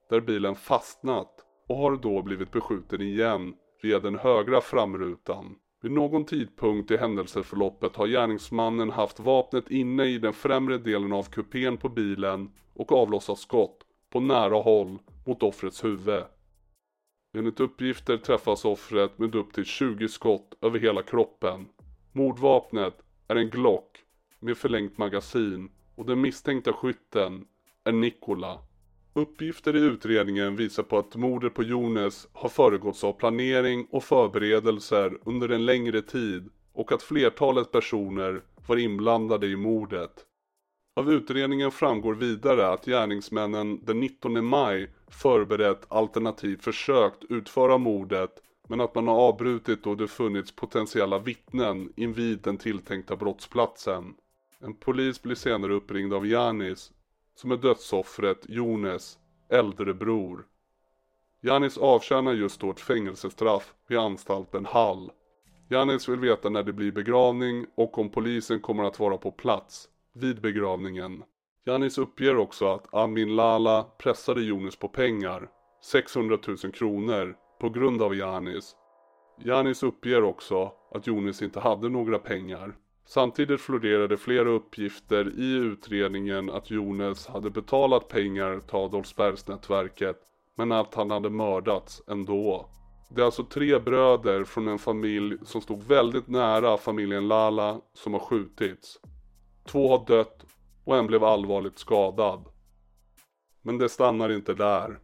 [0.10, 1.39] där bilen fastnat
[1.70, 5.56] och har då blivit beskjuten igen via den högra framrutan.
[5.82, 11.24] Vid någon tidpunkt i händelseförloppet har gärningsmannen haft vapnet inne i den främre delen av
[11.24, 13.78] kupén på bilen och avlossat skott
[14.10, 16.24] på nära håll mot offrets huvud.
[17.38, 21.66] Enligt uppgifter träffas offret med upp till 20 skott över hela kroppen.
[22.12, 23.98] Mordvapnet är en Glock
[24.40, 27.46] med förlängt magasin och den misstänkta skytten
[27.84, 28.60] är Nikola.
[29.14, 35.18] Uppgifter i utredningen visar på att mordet på Jones har föregåtts av planering och förberedelser
[35.26, 40.26] under en längre tid och att flertalet personer var inblandade i mordet.
[40.96, 48.32] Av utredningen framgår vidare att gärningsmännen den 19 maj förberett alternativt försökt utföra mordet
[48.68, 54.14] men att man har avbrutit då det funnits potentiella vittnen invid den tilltänkta brottsplatsen.
[54.60, 56.92] En polis blir senare uppringd av Janis
[57.40, 60.46] som är dödsoffret Jones äldre bror.
[61.42, 65.12] Janis avtjänar just då ett fängelsestraff vid anstalten Hall.
[65.70, 69.90] Janis vill veta när det blir begravning och om polisen kommer att vara på plats
[70.14, 71.24] vid begravningen.
[71.66, 75.50] Janis uppger också att Amin Lala pressade Jonis på pengar,
[75.84, 78.76] 600 000 kronor, på grund av Janis.
[79.44, 82.76] Janis uppger också att Jonis inte hade några pengar.
[83.12, 90.18] Samtidigt florerade flera uppgifter i utredningen att Jones hade betalat pengar till Adolfsbergsnätverket
[90.56, 92.70] men att han hade mördats ändå.
[93.10, 98.14] Det är alltså tre bröder från en familj som stod väldigt nära familjen Lala som
[98.14, 99.00] har skjutits.
[99.66, 100.46] Två har dött
[100.84, 102.46] och en blev allvarligt skadad.
[103.62, 105.00] Men det stannar inte där.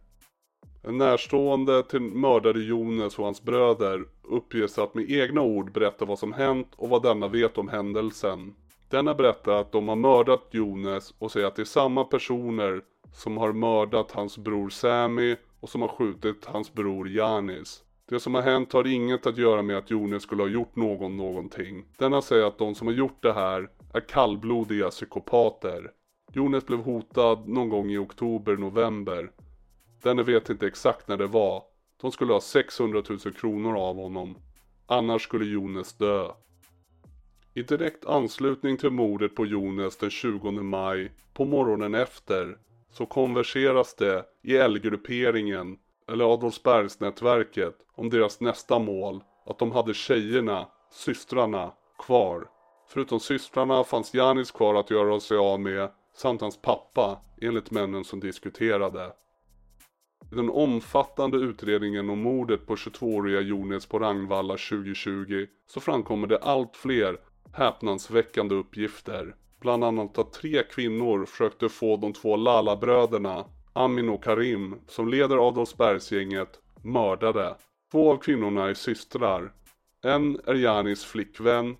[0.88, 6.18] En närstående till mördade Jonas och hans bröder uppges att med egna ord berätta vad
[6.18, 8.54] som hänt och vad denna vet om händelsen.
[8.88, 12.80] Denna berättar att de har mördat Jonas och säger att det är samma personer
[13.12, 17.82] som har mördat hans bror Sammy och som har skjutit hans bror Janis.
[18.08, 21.16] Det som har hänt har inget att göra med att Jonas skulle ha gjort någon
[21.16, 21.84] någonting.
[21.98, 25.90] Denna säger att de som har gjort det här är kallblodiga psykopater.
[26.32, 29.30] Jonas blev hotad någon gång i oktober-november
[30.06, 31.62] Denne vet inte exakt när det var.
[32.00, 34.36] De skulle ha 600 000 kronor av honom.
[34.86, 36.32] Annars skulle Jones dö.
[37.54, 42.58] I direkt anslutning till mordet på Jones den 20 maj, på morgonen efter,
[42.90, 50.68] så konverseras det i L-grupperingen eller Adolfsbergsnätverket om deras nästa mål, att de hade tjejerna,
[50.90, 52.48] systrarna, kvar.
[52.88, 58.04] Förutom systrarna fanns Janis kvar att göra sig av med samt hans pappa enligt männen
[58.04, 59.12] som diskuterade.
[60.32, 66.38] I den omfattande utredningen om mordet på 22-åriga Jones på Ragnvalla 2020 så framkommer det
[66.38, 67.16] allt fler
[67.52, 69.34] häpnadsväckande uppgifter.
[69.60, 75.48] Bland annat att tre kvinnor försökte få de två Lala-bröderna Amin och Karim som leder
[75.48, 77.56] Adolfsbergsgänget mördade.
[77.92, 79.52] Två av kvinnorna är systrar.
[80.04, 81.76] En är Janis flickvän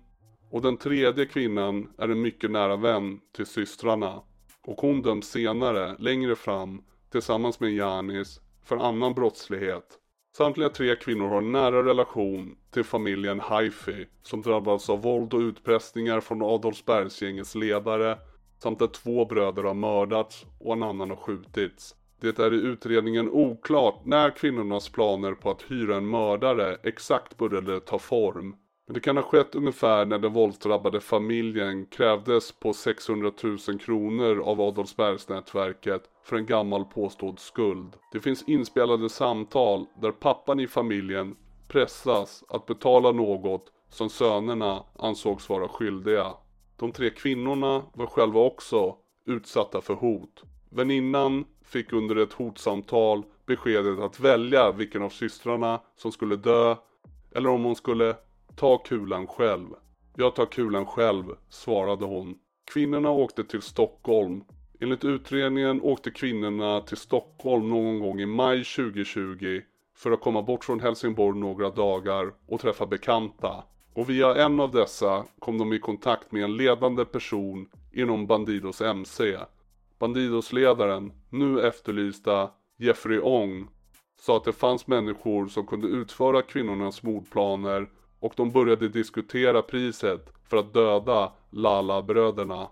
[0.51, 4.21] och den tredje kvinnan är en mycket nära vän till systrarna.
[4.63, 9.99] Och hon döms senare, längre fram, tillsammans med Janis för annan brottslighet.
[10.37, 15.39] Samtliga tre kvinnor har en nära relation till familjen Haifi som drabbats av våld och
[15.39, 18.17] utpressningar från Adolfsbergsgängets ledare
[18.63, 21.95] samt att två bröder har mördats och en annan har skjutits.
[22.21, 27.79] Det är i utredningen oklart när kvinnornas planer på att hyra en mördare exakt började
[27.79, 28.55] ta form.
[28.87, 34.39] Men det kan ha skett ungefär när den våldsdrabbade familjen krävdes på 600 000 kronor
[34.39, 37.95] av Adolfsbergsnätverket för en gammal påstådd skuld.
[38.11, 41.35] Det finns inspelade samtal där pappan i familjen
[41.67, 46.33] pressas att betala något som sönerna ansågs vara skyldiga.
[46.75, 50.43] De tre kvinnorna var själva också utsatta för hot.
[50.69, 56.75] Väninnan fick under ett hotsamtal beskedet att välja vilken av systrarna som skulle dö
[57.35, 58.15] eller om hon skulle
[58.55, 59.67] ta kulan själv.
[60.15, 62.35] Jag tar kulan själv, svarade hon.
[62.73, 64.43] Kvinnorna åkte till Stockholm.
[64.79, 69.61] Enligt utredningen åkte kvinnorna till Stockholm någon gång i maj 2020
[69.95, 73.63] för att komma bort från Helsingborg några dagar och träffa bekanta.
[73.93, 78.81] Och via en av dessa kom de i kontakt med en ledande person inom Bandidos
[78.81, 79.37] MC.
[79.99, 83.67] Bandidosledaren, nu efterlysta Jeffrey Ong,
[84.19, 90.33] sa att det fanns människor som kunde utföra kvinnornas mordplaner och de började diskutera priset
[90.49, 92.67] för att döda Lala-bröderna.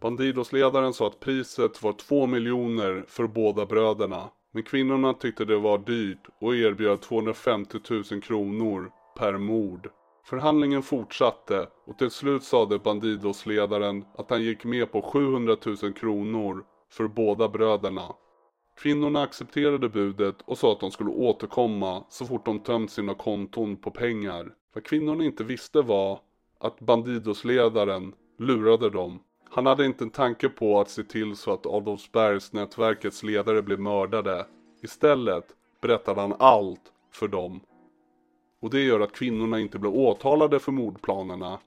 [0.00, 4.30] Bandidosledaren sa att priset var 2 miljoner för båda bröderna.
[4.52, 9.90] Men kvinnorna tyckte det var dyrt och erbjöd 250 000 kronor per mord.
[10.24, 16.64] Förhandlingen fortsatte och till slut sade Bandidosledaren att han gick med på 700 000 kronor
[16.90, 18.14] för båda bröderna.
[18.82, 23.76] Kvinnorna accepterade budet och sa att de skulle återkomma så fort de tömt sina konton
[23.76, 24.54] på pengar.
[24.74, 26.20] Vad kvinnorna inte visste var
[26.58, 29.20] att Bandidosledaren lurade dem.
[29.50, 34.46] Han hade inte en tanke på att se till så att Adolfsbergsnätverkets ledare blev mördade.
[34.82, 35.44] Istället
[35.80, 37.60] berättade han allt för dem.
[38.60, 41.58] Och det gör att kvinnorna inte blev åtalade för mordplanerna.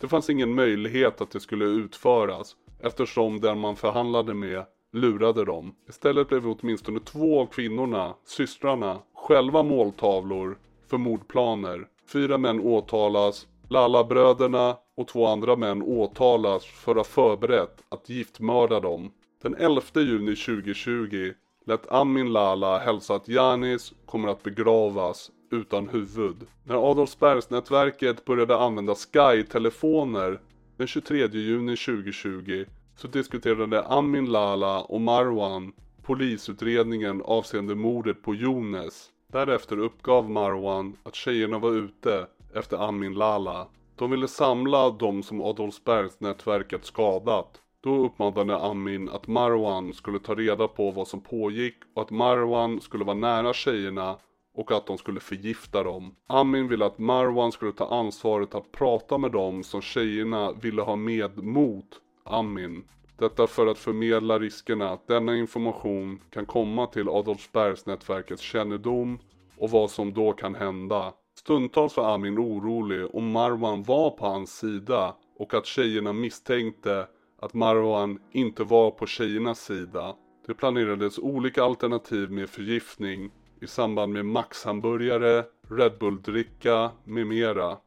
[0.00, 5.74] Det fanns ingen möjlighet att det skulle utföras eftersom den man förhandlade med lurade dem.
[5.88, 10.58] Istället blev åtminstone två av kvinnorna, systrarna, själva måltavlor
[10.90, 11.88] för mordplaner.
[12.12, 18.80] Fyra män åtalas, Lalla-bröderna och två andra män åtalas för att ha förberett att giftmörda
[18.80, 19.12] dem.
[19.42, 21.32] Den 11 juni 2020
[21.66, 26.36] lät Amin Lala hälsa att Janis kommer att begravas utan huvud.
[26.64, 30.40] När Adolfsbergsnätverket började använda Sky-telefoner
[30.76, 32.64] den 23 juni 2020
[32.96, 39.10] så diskuterade Amin Lala och Marwan polisutredningen avseende mordet på Jones.
[39.32, 43.66] Därefter uppgav Marwan att tjejerna var ute efter Amin Lala.
[43.96, 47.60] De ville samla de som Adolfsbergsnätverket skadat.
[47.80, 52.80] Då uppmanade Amin att Marwan skulle ta reda på vad som pågick och att Marwan
[52.80, 54.16] skulle vara nära tjejerna
[54.54, 56.14] och att de skulle förgifta dem.
[56.26, 60.96] Amin ville att Marwan skulle ta ansvaret att prata med dem som tjejerna ville ha
[60.96, 62.84] med mot Amin.
[63.18, 69.18] Detta för att förmedla riskerna att denna information kan komma till Adolfsbergsnätverkets kännedom
[69.58, 71.12] och vad som då kan hända.
[71.34, 77.06] Stundtals var Amin orolig om Marwan var på hans sida och att tjejerna misstänkte
[77.38, 80.16] att Marwan inte var på tjejernas sida.
[80.46, 83.30] Det planerades olika alternativ med förgiftning
[83.60, 87.78] i samband med Max-hamburgare, Red Bull-dricka med mera.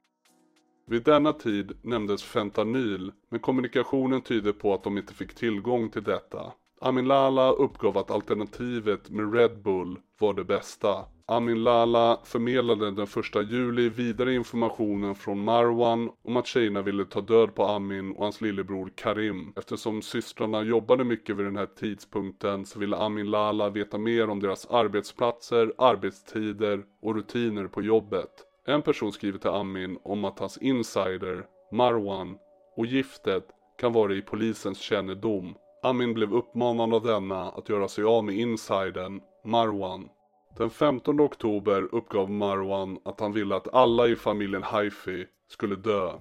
[0.88, 6.04] Vid denna tid nämndes fentanyl, men kommunikationen tyder på att de inte fick tillgång till
[6.04, 6.54] detta.
[6.82, 11.06] Amin Lala uppgav att alternativet med Red Bull var det bästa.
[11.26, 17.22] Amin Lala förmedlade den 1 juli vidare informationen från Marwan om att tjejerna ville ta
[17.22, 19.54] död på Amin och hans lillebror Karim.
[19.56, 24.40] Eftersom systrarna jobbade mycket vid den här tidpunkten så ville Amin Lala veta mer om
[24.40, 28.32] deras arbetsplatser, arbetstider och rutiner på jobbet.
[28.68, 32.38] En person skriver till Amin om att hans insider, Marwan,
[32.76, 33.48] och giftet
[33.80, 35.56] kan vara i polisens kännedom.
[35.82, 40.10] Amin blev uppmanad av denna att göra sig av med insidern, Marwan.
[40.58, 46.12] Den 15 oktober uppgav Marwan att han ville att alla i familjen Haifi skulle dö.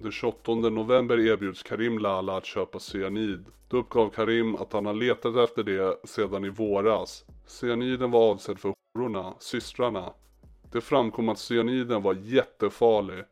[0.00, 3.44] Den 28 november erbjuds Karim Lala att köpa cyanid.
[3.68, 7.24] Då uppgav Karim att han har letat efter det sedan i våras.
[7.46, 10.12] Cyaniden var avsedd för hororna, systrarna.
[10.72, 13.24] Det framkom att cyaniden var jättefarlig.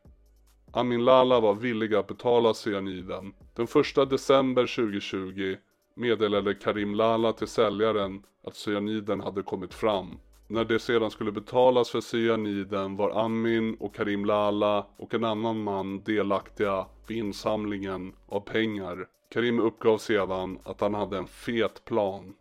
[0.73, 3.35] Amin Lala var villig att betala cyaniden.
[3.55, 3.67] Den
[4.01, 5.57] 1 december 2020
[5.95, 10.19] meddelade Karim Lala till säljaren att cyaniden hade kommit fram.
[10.49, 15.63] När det sedan skulle betalas för cyaniden var Amin och Karim Lala och en annan
[15.63, 19.07] man delaktiga vid insamlingen av pengar.
[19.33, 22.35] Karim uppgav sedan att han hade en fet plan.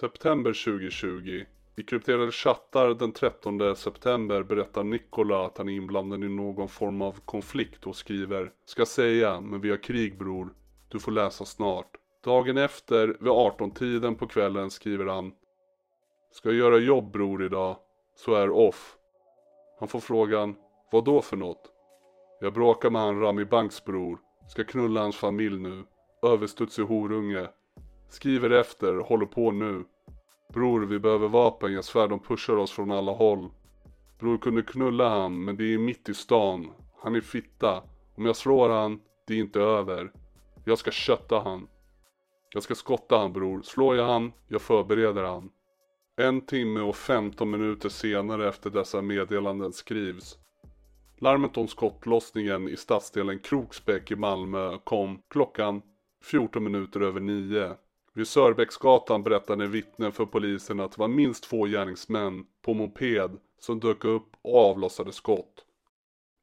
[0.00, 1.44] September 2020
[1.76, 7.02] i krypterade chattar den 13 september berättar Nikola att han är inblandad i någon form
[7.02, 10.54] av konflikt och skriver Ska säga, men vi har krig bror.
[10.88, 11.96] Du får läsa snart.
[12.24, 15.32] Dagen efter, vid 18-tiden på kvällen skriver han
[16.32, 17.76] Ska jag göra jobb bror idag,
[18.16, 18.96] så är off.
[19.78, 20.56] Han får frågan
[20.92, 21.70] Vad då för något?
[22.40, 24.18] Jag bråkar med han Rami Banks bror.
[24.48, 25.84] Ska knulla hans familj nu.
[26.22, 27.48] Överstudsig horunge.
[28.08, 29.84] Skriver efter, håller på nu.
[30.52, 33.50] Bror, vi behöver vapen, jag svär de pushar oss från alla håll.
[34.18, 36.70] Bror kunde knulla han, men det är mitt i stan.
[37.02, 37.82] Han är fitta.
[38.14, 40.12] Om jag slår han, det är inte över.
[40.64, 41.68] Jag ska kötta han.
[42.54, 43.62] Jag ska skotta han bror.
[43.62, 45.50] Slår jag han, jag förbereder han.
[46.16, 50.38] En timme och 15 minuter senare efter dessa meddelanden skrivs.
[51.18, 55.82] Larmet om skottlossningen i stadsdelen Kroksbäck i Malmö kom klockan
[56.22, 57.76] 14 minuter över 9.
[58.12, 63.80] Vid Sörbäcksgatan berättade vittnen för polisen att det var minst två gärningsmän på moped som
[63.80, 65.64] dök upp och avlossade skott.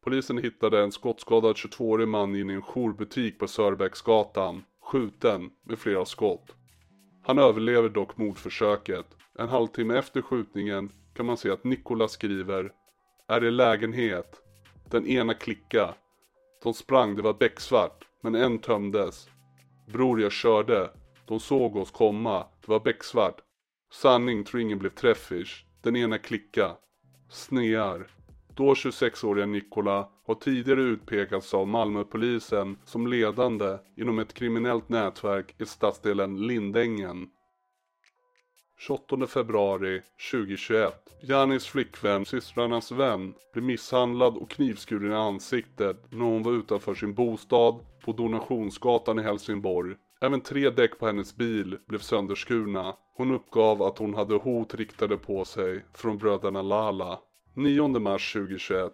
[0.03, 6.05] Polisen hittade en skottskadad 22-årig man inne i en jourbutik på Sörbäcksgatan, skjuten med flera
[6.05, 6.55] skott.
[7.23, 9.05] Han överlever dock mordförsöket.
[9.39, 12.71] En halvtimme efter skjutningen kan man se att Nikola skriver
[13.27, 14.41] Är i lägenhet?
[14.89, 15.93] Den ena klicka.
[16.63, 19.29] De sprang, det var becksvart, men en tömdes.
[19.87, 20.89] Bror, jag körde.
[21.27, 22.45] De såg oss komma.
[22.61, 23.41] Det var becksvart.
[23.93, 26.75] Sanning tror ingen blev träffish.” Den ena klicka.
[27.29, 28.07] Snear.
[28.55, 35.65] Då 26-åriga Nikola har tidigare utpekats av Malmöpolisen som ledande inom ett kriminellt nätverk i
[35.65, 37.27] stadsdelen Lindängen.
[38.79, 40.01] 28 februari
[40.31, 40.93] 2021.
[41.21, 47.13] Janis flickvän, systrarnas vän, blev misshandlad och knivskuren i ansiktet när hon var utanför sin
[47.13, 49.95] bostad på Donationsgatan i Helsingborg.
[50.21, 52.95] Även tre däck på hennes bil blev sönderskurna.
[53.17, 57.19] Hon uppgav att hon hade hot riktade på sig från bröderna Lala.
[57.55, 58.93] 9 mars 2021.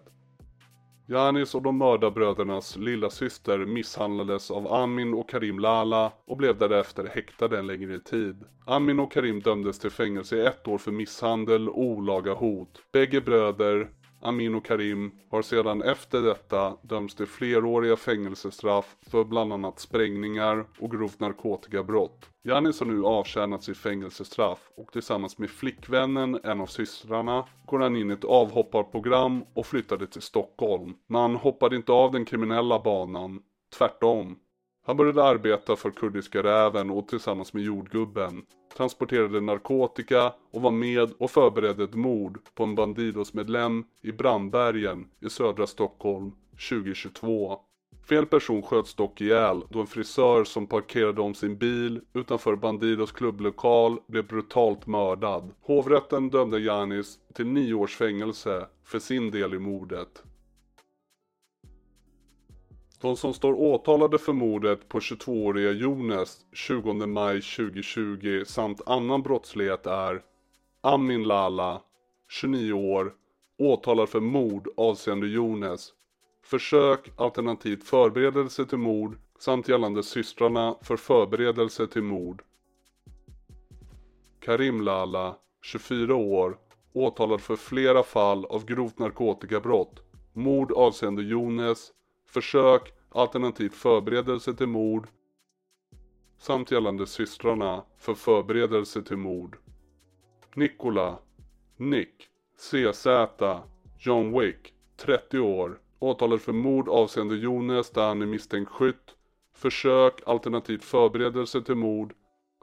[1.10, 7.06] Janis och de mördarbrödernas lilla syster misshandlades av Amin och Karim Lala och blev därefter
[7.06, 8.44] häktade en längre tid.
[8.66, 12.82] Amin och Karim dömdes till fängelse i ett år för misshandel och olaga hot.
[12.94, 13.90] Bägge bröder
[14.22, 20.66] Amin och Karim har sedan efter detta dömts till fleråriga fängelsestraff för bland annat sprängningar
[20.80, 22.30] och grovt narkotikabrott.
[22.44, 27.96] Janis har nu avtjänat sitt fängelsestraff och tillsammans med flickvännen, en av systrarna, går han
[27.96, 30.94] in i ett avhopparprogram och flyttade till Stockholm.
[31.08, 33.42] Men han hoppade inte av den kriminella banan,
[33.78, 34.40] tvärtom.
[34.88, 38.46] Han började arbeta för Kurdiska räven och tillsammans med jordgubben
[38.78, 45.30] transporterade narkotika och var med och förberedde ett mord på en Bandidos-medlem i Brandbergen i
[45.30, 46.32] södra Stockholm
[46.70, 47.60] 2022.
[48.10, 53.12] Fel person sköts dock ihjäl då en frisör som parkerade om sin bil utanför Bandidos
[53.12, 55.52] klubblokal blev brutalt mördad.
[55.62, 60.24] Hovrätten dömde Janis till nio års fängelse för sin del i mordet.
[63.02, 69.86] De som står åtalade för mordet på 22-åriga Jonas 20 maj 2020 samt annan brottslighet
[69.86, 70.22] är
[70.82, 71.82] Amin Lala
[72.30, 73.14] 29 år
[73.58, 75.94] åtalad för mord avseende Jonas
[76.44, 82.44] försök alternativt förberedelse till mord samt gällande systrarna för förberedelse till mord.
[84.40, 86.58] Karim Lala 24 år
[86.94, 90.00] åtalad för flera fall av grovt narkotikabrott
[90.34, 91.92] mord avseende Jonas
[92.28, 95.08] försök alternativt förberedelse till mord
[96.38, 99.58] samt gällande systrarna för förberedelse till mord.
[100.56, 101.20] Nikola,
[101.78, 103.08] Nick, CZ,
[104.00, 109.16] John Wick, 30 år, åtalad för mord avseende Jones där han är misstänkt skytt,
[109.54, 112.14] försök alternativt förberedelse till mord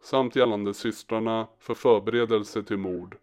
[0.02, 3.16] samt gällande systrarna för förberedelse till mord.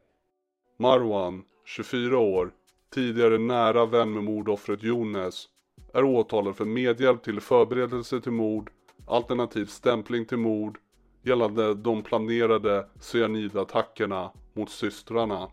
[0.80, 2.54] Marwan, 24 år,
[2.94, 5.48] tidigare nära vän med mordoffret Jones
[5.94, 8.72] är åtalad för medhjälp till förberedelse till mord,
[9.08, 10.78] alternativ stämpling till mord,
[11.22, 15.52] gällande de planerade cyanidattackerna mot systrarna.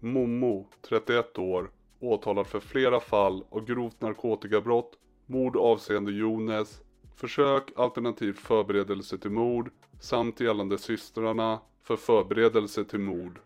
[0.00, 1.70] Momo, 31 år,
[2.00, 6.82] åtalad för flera fall av grovt narkotikabrott, mord avseende Jones,
[7.14, 9.70] försök alternativt förberedelse till mord
[10.00, 13.40] samt gällande systrarna för förberedelse till mord.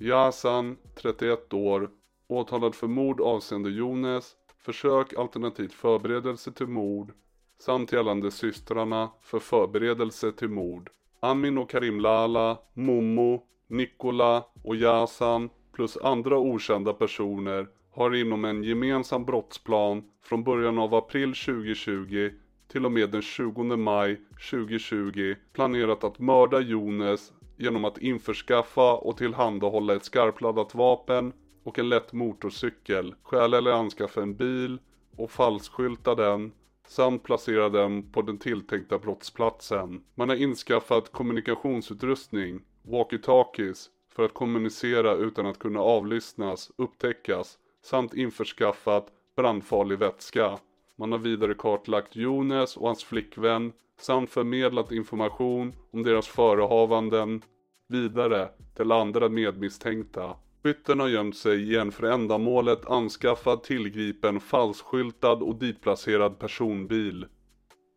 [0.00, 1.90] Yasan, 31 år,
[2.28, 7.12] åtalad för mord avseende Jones, försök alternativt förberedelse till mord
[7.58, 10.90] samt gällande systrarna för förberedelse till mord.
[11.20, 18.62] Amin och Karim Lala, Momo, Nikola och Yasan plus andra okända personer har inom en
[18.64, 22.30] gemensam brottsplan från början av april 2020
[22.68, 24.20] till och med den 20 maj
[24.50, 31.32] 2020 planerat att mörda Jones genom att införskaffa och tillhandahålla ett skarpladdat vapen
[31.62, 34.78] och en lätt motorcykel, stjäla eller anskaffa en bil
[35.16, 36.52] och falskskylta den
[36.88, 40.04] samt placera den på den tilltänkta brottsplatsen.
[40.14, 49.06] Man har inskaffat kommunikationsutrustning, walkie-talkies, för att kommunicera utan att kunna avlyssnas, upptäckas samt införskaffat
[49.36, 50.58] brandfarlig vätska.
[50.98, 57.42] Man har vidare kartlagt Jonas och hans flickvän samt förmedlat information om deras förehavanden
[57.88, 60.36] vidare till andra medmisstänkta.
[60.62, 67.26] Skytten har gömt sig i en för ändamålet anskaffad, tillgripen, falskskyltad och ditplacerad personbil.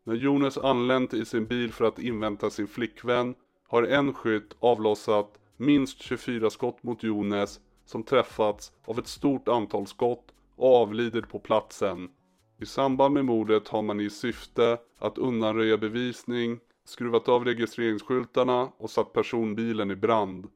[0.03, 3.35] När Jonas anlänt i sin bil för att invänta sin flickvän
[3.67, 9.87] har en skytt avlossat minst 24 skott mot Jonas som träffats av ett stort antal
[9.87, 12.09] skott och avlidit på platsen.
[12.61, 18.89] I samband med mordet har man i syfte att undanröja bevisning skruvat av registreringsskyltarna och
[18.89, 20.47] satt personbilen i brand.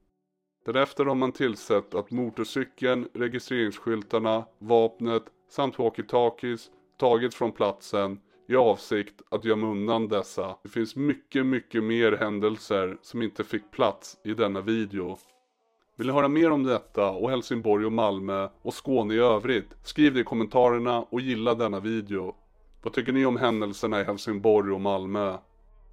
[0.65, 9.21] Därefter har man tillsett att motorcykeln, registreringsskyltarna, vapnet samt walkie-talkies tagits från platsen i avsikt
[9.29, 10.57] att gömma undan dessa.
[10.63, 15.17] Det finns mycket, mycket mer händelser som inte fick plats i denna video.
[15.97, 19.69] Vill ni höra mer om detta och Helsingborg och Malmö och Skåne i övrigt?
[19.83, 22.35] Skriv det i kommentarerna och gilla denna video.
[22.81, 25.37] Vad tycker ni om händelserna i Helsingborg och Malmö?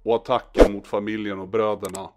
[0.03, 2.09] Och attacken mot familjen och bröderna?